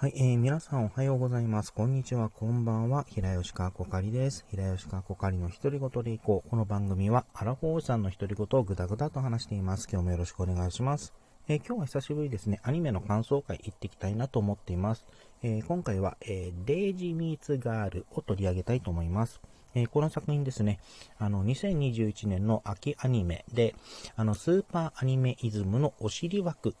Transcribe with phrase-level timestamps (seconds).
[0.00, 1.74] はい、えー、皆さんおはようございます。
[1.74, 3.04] こんにちは、こんばんは。
[3.06, 4.46] 平吉川こかりです。
[4.50, 6.48] 平吉川こかりの独り言でいこう。
[6.48, 9.86] この番組は、アラフォーさんの独り言をぐだぐだと話しています。
[9.92, 11.12] 今日もよろしくお願いします。
[11.48, 15.06] えー、今日は久しぶりですね、アニメの感想会行ってきたいなと思っています。
[15.42, 19.42] えー、今回は、えー、デイジーミーツガールを取り上げたいと思います。
[19.74, 20.80] えー、この作品ですね、
[21.18, 23.74] あの、2021年の秋アニメで、
[24.16, 26.74] あの、スーパーアニメイズムのお尻枠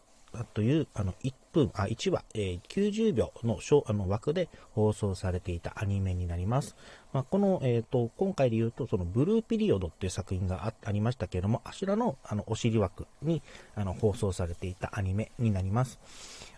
[0.54, 6.76] という、あの、1分、あ、1話、えー、90秒のあの枠で放送されていたアニメになります。
[7.12, 13.42] まあ、この、えっ、ー、と、今回で言うと、その、ブルーピリオドっていう作品がありましたけれども、あちらの、あの、お尻枠に、
[13.74, 15.98] あの、放送されていたアニメになります。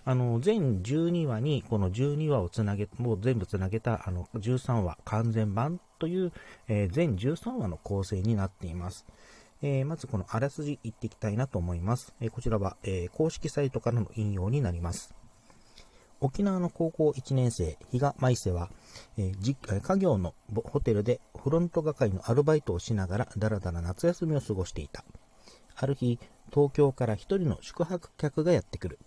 [0.05, 6.33] あの、全12話に、この12話をつなげ、もう全部つなげた、あの、13話完全版という、
[6.69, 9.07] えー、全13話の構成になっています。
[9.63, 12.13] えー、まずこのあらすじ言っていきたいなと思います。
[12.21, 15.15] えー、こちらは、えー、公式サイトからの引用になります。
[16.21, 18.71] 沖縄の高校1年生、比嘉舞瀬は、
[19.17, 25.05] えー、家業のホテルでフロント係のアルバイトをしながらだらだら夏休みを過ごしていた。
[25.75, 26.19] ある日、
[26.53, 28.99] 東京から一人の宿泊客がやってくる。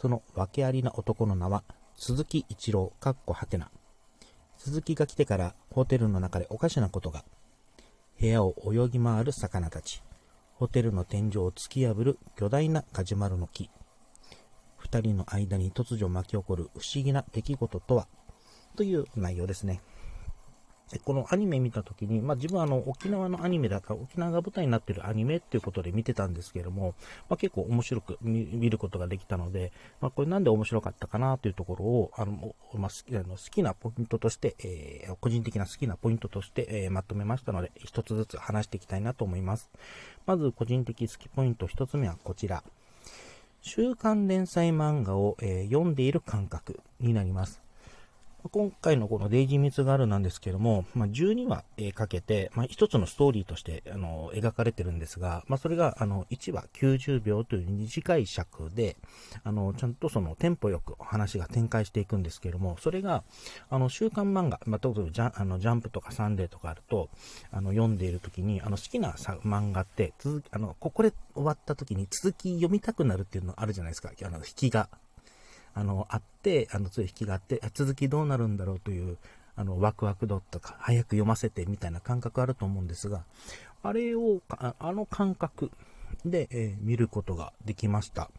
[0.00, 1.64] その訳ありな男の名は、
[1.96, 3.70] 鈴木一郎、かっこはてな。
[4.56, 7.24] 鈴木が来てからホテルの中でおかしなことが。
[8.20, 10.02] 部屋を泳ぎ回る魚たち。
[10.56, 13.70] ホテルの天井を突き破る巨大なカジュマルの木。
[14.76, 18.08] 二人の間に突如巻き起こる不思議な出来事とは？
[18.76, 19.80] という内容ですね。
[20.92, 26.94] でこのアニメ見たときに、まあ、自分はあの沖縄のアニメだから沖縄が舞台になっているアニメっていうことで見てたんですけれども、
[27.28, 39.70] まあ、結構面白く見ることができたので、まあ、これなんで面白かったかなというところをあの、まあ、好きあの好きなポイントとして、えー、個人的な好きなポイントとして、えー、まとめましたので一つずつ話していきたいなと思います。
[40.26, 42.64] まず個人的好きポイント一つ目はこちら。
[43.62, 47.60] 週刊連載漫画を、えー、読んでいる感覚になります。
[48.48, 58.96] 今回のこのデイジー・ミツガールなんですけども、まあ、12話、えかけて、まあ、一つのストーリーとしてあの描かれてるんですが、まあ、それがあの1話90秒という短い尺で、
[59.44, 63.24] あのちゃんとそのテンポよく話が展開していくんですけども、それが
[63.68, 67.10] あの週刊漫画、まあ、例えばジャあのジャンプとかサンデーとかあると、
[67.50, 74.88] あの読んでいる時にあの好きな漫画って続きあの、ここで終わった時に続き読みたくなるっていうのあるじゃないですか、あの引きが。
[75.74, 79.18] あの、あって、あの、つい引きがあって、続きどうなるんだろうという、
[79.56, 83.24] あの、ワクワク度とか、早く読ませてみたいな感覚あると思うんですが、
[83.82, 85.70] あれを、あの感覚
[86.24, 88.30] で、えー、見ることができました。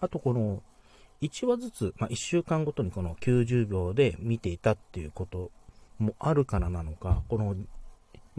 [0.00, 0.62] あと、この、
[1.22, 5.50] 1話ずつ、まあ、1週間ごとにこの90秒で見ていたっていうこと
[5.98, 7.56] もあるからなのか、この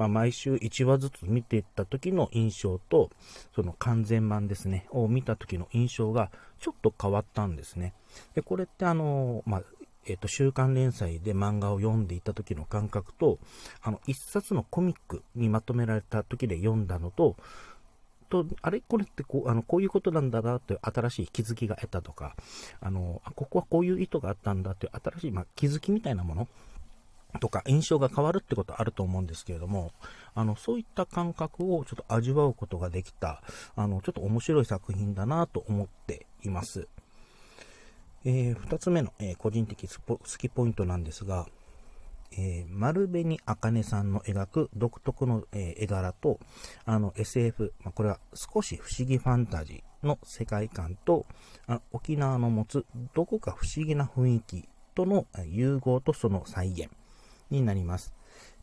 [0.01, 3.11] まあ、毎週1話ずつ見ていった時の印象と、
[3.53, 7.93] その完全版ですね、を見た時の印象がちょっと変わったんですね。
[8.33, 9.63] で、これってあの、まあ、
[10.07, 13.37] えっ、と、週刊連載で漫画を読んでいた時の感覚と、
[13.83, 17.35] あの、一冊のコミックにまとめられた時で読んだのと、
[18.31, 18.81] と、あれ？
[18.81, 22.35] これってこう、あの、こういうことなんだなって新しい気づきが得たとか、
[22.79, 26.47] あの、ここはこういう意図があったんだっていう新しい、まあ、気づきみたいなもの
[27.39, 29.91] とか印象が変わるってことあると思うんですけれども、
[30.35, 33.41] あの、そういった感覚をちょっと味わうことができた、
[33.75, 36.87] あの、ちょっと面白い作品だなと思っています。
[38.23, 41.47] えー、二つ目の、えー、個人的好きポイントなんですが、
[42.33, 46.39] えー、丸紅茜さんの描く独特の、えー、絵柄と、
[46.85, 51.25] あの SF、まあ、これは少し不思議ファンタジーの世界観と、
[51.67, 56.89] あ沖縄の持つどこか不思議な雰囲気との融合とその再現。
[57.51, 58.13] になります。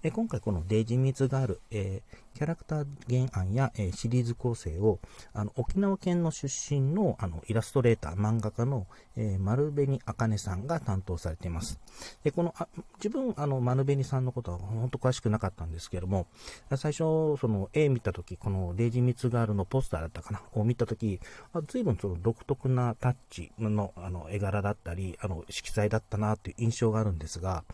[0.02, 5.00] え今回このデイジミツガール、えー、キャラクター原案や、えー、シリーズ構成を
[5.32, 11.80] あの沖縄県の出身のあのイラストレーター、漫画家の、えー、丸紅茜さんが担当されています。
[12.22, 12.68] でこのあ
[12.98, 16.28] 自分、あの丸紅さんのことは本当詳しくなかったんですけども、
[16.76, 21.18] 最初、その絵見たとき、このデイジミツガールのポスターだったかな、を見たとき、
[21.66, 27.64] 随分その独特なタッチのあの絵柄だったり、あの色彩だったなという印象があるんですが、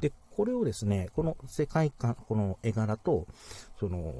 [0.00, 3.26] でこれをですね、この世界観、この絵柄と、
[3.80, 4.12] その、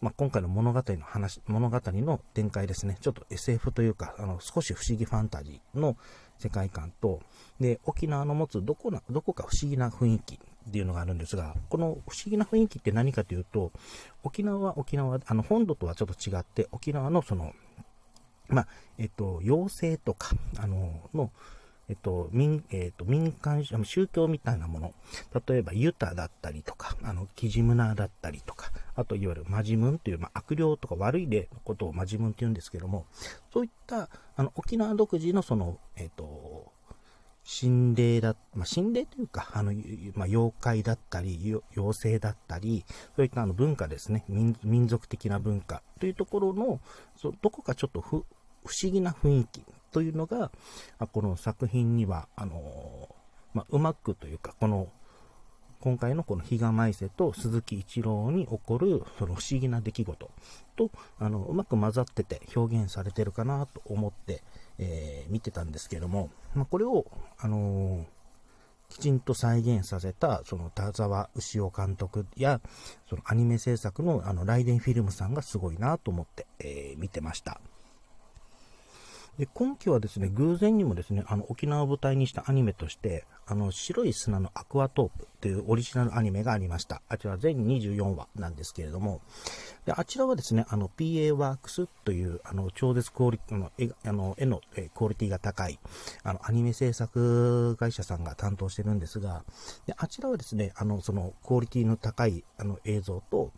[0.00, 5.96] まあ、今回の物語の話、物語の展開ですね、ちょっと SF というか、あの、少し不思議ファンタジーの
[6.38, 7.20] 世界観と、
[7.60, 10.38] で、沖縄の持つどこな、どこか不思議な雰囲気っ
[10.72, 13.70] ていうのがあるんですが、この不思議な雰囲気って何かというと、
[14.24, 17.52] 沖縄は沖縄、あの、本土とはちょっと違って、沖縄のその、
[18.48, 18.68] まあ、
[18.98, 21.30] えっと、妖精とか、あの、の、
[21.88, 24.94] えっと、民、えっと、民間、宗教みたいなもの。
[25.46, 33.06] 例えば、ユタだったりとか、あの、キジムナーだったりとか、あと、いわゆるマジムンという、まあ、悪霊とか悪い例のことをマジムンって言うんですけども、
[33.52, 36.72] そういった、あの、沖縄独自のその、えっと、
[37.44, 39.72] 心霊だ、まあ、心霊というか、あの、
[40.14, 42.84] まあ、妖怪だったり、妖精だったり、
[43.14, 46.80] そういったあの文化ですね民、民族的な文化というところの、
[47.16, 48.24] そどこかちょっと不思
[48.90, 49.64] 議な雰囲気
[49.96, 50.50] というのが、
[51.10, 53.08] この作品には、あの
[53.54, 54.88] まあ、うまくというか、この、
[55.80, 60.30] 今回のこの比嘉舞瀬と鈴木一郎に起こるその不思議な出来事
[60.74, 64.42] とあのうまく混ざってて表現されてるかなと思って、
[64.78, 67.06] えー、見てたんですけども、まあ、これを、
[67.38, 72.60] あのー、きちんと再現させた、その田沢牛尾監督や、
[73.08, 77.60] そのアニメ制作のあのライデンフィルムさんがすごいなと思って、えー、見てました。
[79.38, 87.02] で、今期はですね、偶然にもですね、あの、沖縄を舞台にしたアニメとして、あの、白い砂のアクアトープというオリジナルアニメがありました。
[87.08, 89.20] あちら全24話なんですけれども、
[89.84, 94.60] で、あちらはですね、あの、PA ワークスという、あの、超絶クオリティの、絵あの絵の、
[94.94, 95.78] クオリティが高い、
[96.22, 99.44] あの、アニメ制作会社さんが担当してるんですが、
[99.86, 103.52] で、あちらはですね、あの、その、クオリティの高い、あの、映像と、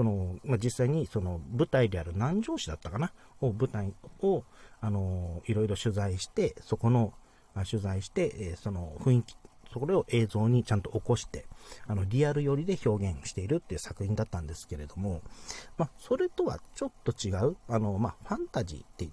[0.00, 3.12] その、まあ、実際にその舞台である南城市だったかな？
[3.42, 3.92] を舞台
[4.22, 4.44] を、
[4.80, 7.12] あの、いろいろ取材して、そこの、
[7.54, 9.36] あ取材して、えその雰囲気、
[9.70, 11.44] それを映像にちゃんと起こして、
[11.86, 15.20] あの、リアル寄りで表現しているっていう作品だったんですけれども、
[15.76, 19.06] まあ、それとはちょっと違う、あの、まあ、ファンタジーって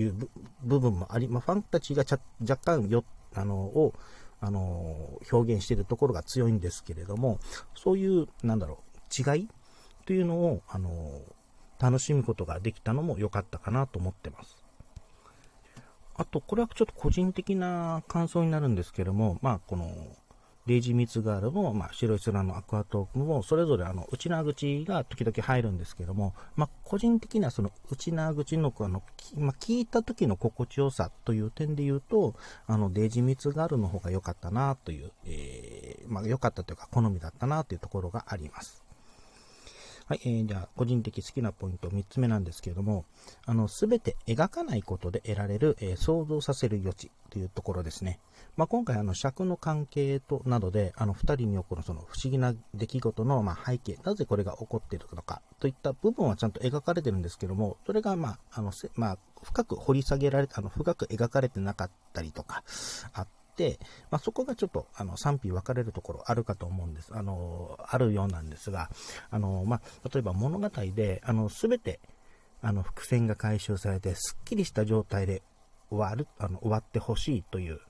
[0.00, 0.14] いう
[0.62, 2.04] 部分もあり、まあ、ファンタジーが
[2.48, 3.02] 若干よ、
[3.34, 3.94] あの、を、
[4.40, 7.40] あの、表現しているところが強いんですけれども、
[7.74, 9.48] そういう、なんだろう、違い
[10.10, 11.22] というのを、あの、
[11.78, 14.56] 楽しむことができたのも良かったかなと思ってます。
[16.16, 19.86] あと、これはちょっと個人的な感想になるんですけども、まあ、この、
[20.66, 29.04] レイジミツガールも、まあ、白い空のアクアトークも、それぞれあの、内縄口が時々入るんですけども、まあ、個人的なその内縄口の、あの、
[29.36, 32.34] まあ、聞いた時の心地よさという点で言うと、
[32.66, 38.89] あの、レイジミツガールの方が良かったなという、えー、まあ、良かったというか、好みだったなというところがあります。
[40.10, 43.04] はい、えー、じゃあ、個人的好きなポイント3つ目なんですけれども、
[43.46, 48.18] あの、すべて描かないことで得られる、えー、想像させる余地というところですね。
[48.56, 62.64] まあ、今回、あの、尺の関係と、などで、あの、二人に起こるその不思議な出来事の、まあ、背景、なぜこれが起こっているのか、といった部分はちゃんと描かれてるんですけども、それが、まあ、あの、まあ、深く掘り下げられ、あの、深く描かれてなかったりとか、
[63.12, 63.39] あって、
[64.10, 67.10] まあ、そこがちょっとあの賛否分かれるところあるかと思うんです。
[67.12, 68.90] あの、あるようなんですが、
[69.30, 72.00] あの、まあ、例えば物語で、あの、全て、
[72.62, 75.42] あの、伏線が回収されて、すっきりした状態で
[75.90, 77.80] 終わる、あの、終わってほしいという、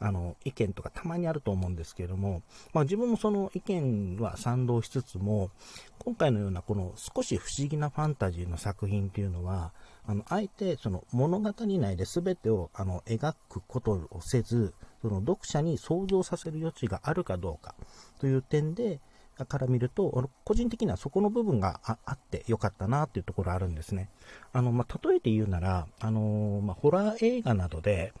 [0.00, 2.42] あの、意見とかたまにあると思うんですけれども、
[2.72, 5.50] まあ自分もその意見は賛同しつつも、
[5.98, 9.72] 今回のようなこの少し不思議なファンタジーの作品っていうのは、
[10.06, 17.74] あの、あえてその物語内で全てをあの描くことをせず、その読者に想像させる余地があるかどうか
[18.20, 19.00] という点で、
[19.46, 24.08] から見ると、個人的にはそこの部分があってよかったなっていうところあるんですね。
[24.52, 28.12] あの、まあ、例えて言うなら、あのまあ、ホラー映画などで、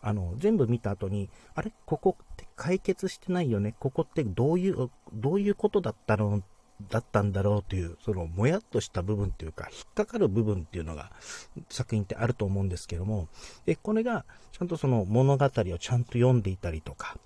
[0.00, 1.72] あの、全部見た後に、あれ？
[1.84, 3.74] ここって解決してないよね？
[3.78, 6.42] ここってどういう、どういうことだったの？
[6.90, 11.10] だったんだろうという、そのもやっとした部分っていうか、引っかかる部分っていうのが
[11.68, 13.28] 作品ってあると思うんですけども、
[13.66, 17.16] で、これがちゃんとその物語をちゃんと読んでいたりとか、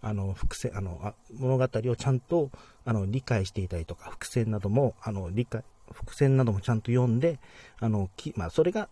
[0.00, 2.50] あの、伏線、あの、あ物語をちゃんと
[2.84, 7.38] あの理解していたりとか、伏線なども、あの、理解、伏線などもちゃんと読んで、
[7.80, 8.88] あの、きまあ、それが、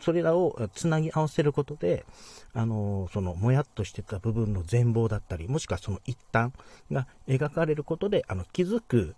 [0.00, 2.04] それらをつなぎ合わせることで、
[2.52, 6.52] あの、その、もやっとしてた部分の全貌だったり、もしくはその一端
[6.90, 9.14] が描かれることで、あの、気づく、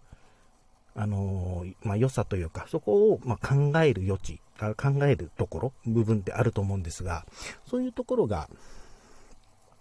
[0.94, 7.26] あのー、まあ、良さというか、そこを、ま考える余地、考えるところ、部分ってあると思うんですが、
[7.66, 8.49] そういうところが、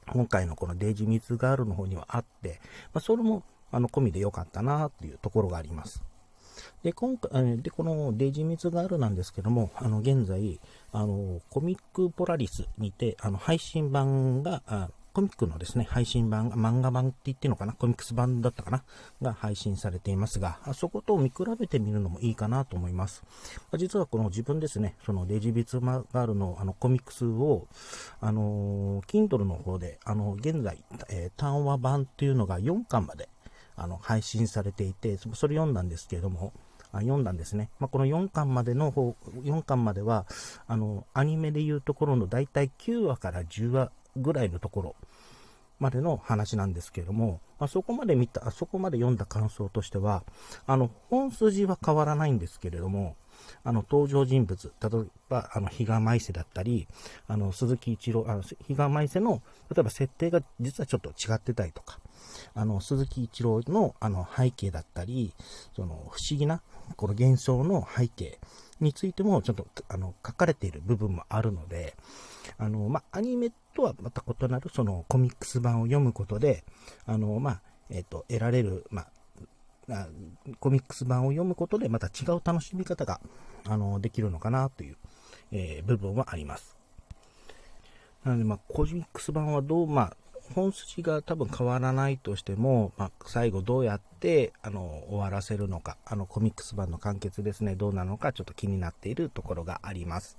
[0.08, 2.60] 今回のこのデイジミツガールの方にはあって、
[2.94, 6.03] まあ、それも、あの、込みで良かったなっていうところがあります。
[6.84, 10.60] で、今回、で、このデイジミツガールなんですけども、あの、現在、
[10.91, 14.63] あの、コミックポラリスにて、あの、配信版が、
[15.13, 18.84] コミックのですね、配信版、漫画版って言ってるのかな、コミックス版だったかな、
[19.22, 23.24] が配信されていますが、そこと見比べてみるのもいいかなと思います。
[23.77, 27.68] 実はこの自分ですね、そのデジビツマガールのあのコミックスを、
[28.22, 33.27] あのー、Kindle の方で、あの、現在、えー、単話版っていうのが4巻まで、
[33.75, 36.53] あの、配信されていて、それ読んだんですけれども、
[36.94, 37.70] あ読んだんですね。
[37.80, 40.25] まあ、この4巻までの方、4巻までは、
[40.68, 44.96] あの、アニメでいうところの大体9話から10話ぐらいのところ
[45.80, 50.24] までの話なんですけれども、まあ、そこまで見た、そこまで読んだ感想としては、
[50.68, 53.15] あの、本筋は変わらないんですけれども、
[53.63, 56.88] あの、登場人物、例えば、あの、比嘉舞瀬だったり、
[57.27, 62.00] あの、鈴木一郎、あの、比嘉舞瀬の、例えば設定が実はちょっと違ってたりとか、
[62.53, 65.34] あの、鈴木一郎の、あの、背景だったり、
[65.75, 66.62] その、不思議な、
[66.96, 68.40] この現象の背景
[68.80, 71.96] についても、ちょっと、あの、書かれている部分もあるので、
[72.58, 76.64] あの、まあ、アニメとはまた異なる、その、コミックス版を読むことで、
[77.06, 79.02] あの、まあ、えっ、ー、と、得られる、ま
[79.90, 80.08] あ、
[80.60, 83.20] コミックス版を読むことでまた違う楽しみ方が、
[83.66, 84.98] あの、できるのかなという、
[85.52, 86.78] えー、部分はあります。
[88.24, 90.18] なので、まあ、コミックス版はどう、まあ、
[90.51, 100.38] 本筋が多分変わらないとしても、まあ、最後どうやって、あの、終わらせるのか、あの、コミックス版の完結ですね、どうなのかちょっと気になっているところがあります。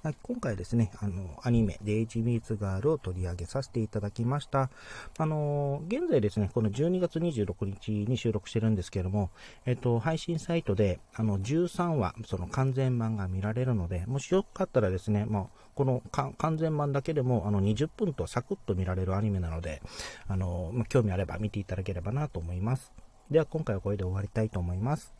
[0.00, 4.70] はい今回ですね、あの、アニメ、デイジーミーツガールを取り上げさせていただきました。
[5.18, 9.30] あの、現在ですね、この12月26日に収録してるんですけども、
[9.66, 19.82] えっと、配信サイトで、あの、13話、その完全版が見られるので、もしよかったらですね、もう、この完全版だけでも、あの、20分とサクッと見られるアニメなので、
[20.28, 22.92] あの、興味あれば見ていただければなと思います。
[23.32, 25.17] では、今回はこれで終わりたいと思います。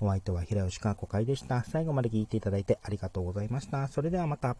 [0.00, 1.64] お相手は平吉川子会でした。
[1.64, 3.88] 最後まで聞いていただいてありがとうございました。
[3.88, 4.56] それではまた。